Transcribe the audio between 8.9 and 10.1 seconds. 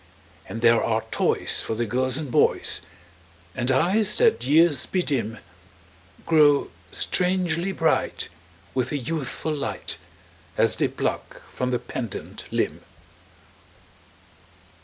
a youthful light,